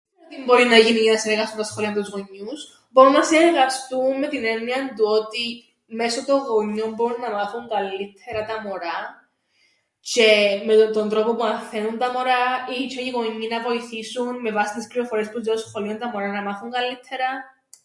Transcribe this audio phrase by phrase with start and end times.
[0.29, 4.19] Τι μπορεί να γίνει για να συνεργαστούν τα σχολεία με τους γονιούς; Μπόρουν να συνεργαστούν
[4.19, 5.43] με την έννοιαν του ότι
[5.85, 8.99] μέσον των γονιών μπόρουν να μάθουν καλλ΄υττερα τα μωρά
[10.07, 14.51] τζ̆αι με τον τρόπον που μαθαίννουν τα μωρά, ΄΄η τζ̆αι οι γονιοί να βοηθήσουν με
[14.55, 17.29] βάσην τες πληροφορίες που διά το σχολείον τα μωρά να μάθουν καλλ΄υττερα.